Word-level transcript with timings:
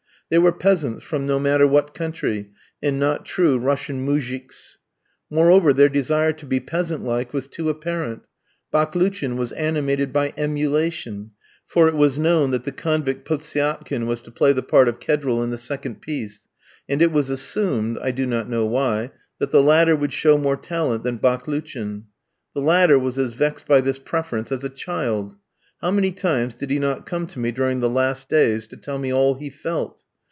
They 0.29 0.39
were 0.39 0.53
peasants, 0.53 1.03
from 1.03 1.27
no 1.27 1.41
matter 1.41 1.67
what 1.67 1.93
country, 1.93 2.51
and 2.81 2.97
not 2.97 3.25
true 3.25 3.57
Russian 3.59 3.99
moujiks. 4.07 4.77
Moreover, 5.29 5.73
their 5.73 5.89
desire 5.89 6.31
to 6.31 6.45
be 6.45 6.61
peasant 6.61 7.03
like 7.03 7.33
was 7.33 7.47
too 7.47 7.67
apparent. 7.69 8.21
Baklouchin 8.71 9.35
was 9.35 9.51
animated 9.51 10.13
by 10.13 10.31
emulation; 10.37 11.31
for 11.67 11.89
it 11.89 11.97
was 11.97 12.17
known 12.17 12.51
that 12.51 12.63
the 12.63 12.71
convict 12.71 13.27
Potsiakin 13.27 14.05
was 14.07 14.21
to 14.21 14.31
play 14.31 14.53
the 14.53 14.63
part 14.63 14.87
of 14.87 15.01
Kedril 15.01 15.43
in 15.43 15.49
the 15.49 15.57
second 15.57 15.99
piece, 16.01 16.47
and 16.87 17.01
it 17.01 17.11
was 17.11 17.29
assumed 17.29 17.99
I 18.01 18.11
do 18.11 18.25
not 18.25 18.47
know 18.49 18.65
why 18.65 19.11
that 19.39 19.51
the 19.51 19.61
latter 19.61 19.97
would 19.97 20.13
show 20.13 20.37
more 20.37 20.55
talent 20.55 21.03
than 21.03 21.19
Baklouchin. 21.19 22.05
The 22.53 22.61
latter 22.61 22.97
was 22.97 23.19
as 23.19 23.33
vexed 23.33 23.65
by 23.67 23.81
this 23.81 23.99
preference 23.99 24.49
as 24.49 24.63
a 24.63 24.69
child. 24.69 25.35
How 25.81 25.91
many 25.91 26.13
times 26.13 26.55
did 26.55 26.69
he 26.69 26.79
not 26.79 27.05
come 27.05 27.27
to 27.27 27.39
me 27.39 27.51
during 27.51 27.81
the 27.81 27.89
last 27.89 28.29
days 28.29 28.65
to 28.67 28.77
tell 28.77 28.97
me 28.97 29.11
all 29.11 29.33
he 29.35 29.49
felt! 29.49 30.05